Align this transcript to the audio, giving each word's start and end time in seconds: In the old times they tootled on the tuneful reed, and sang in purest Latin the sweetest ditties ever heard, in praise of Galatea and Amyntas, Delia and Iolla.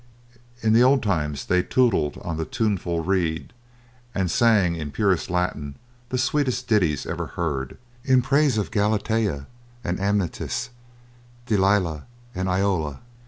In 0.63 0.73
the 0.73 0.81
old 0.81 1.03
times 1.03 1.45
they 1.45 1.61
tootled 1.61 2.17
on 2.23 2.37
the 2.37 2.43
tuneful 2.45 3.03
reed, 3.03 3.53
and 4.15 4.31
sang 4.31 4.75
in 4.75 4.89
purest 4.89 5.29
Latin 5.29 5.75
the 6.09 6.17
sweetest 6.17 6.67
ditties 6.67 7.05
ever 7.05 7.27
heard, 7.27 7.77
in 8.03 8.23
praise 8.23 8.57
of 8.57 8.71
Galatea 8.71 9.45
and 9.83 9.99
Amyntas, 9.99 10.69
Delia 11.45 12.05
and 12.33 12.49
Iolla. 12.49 13.01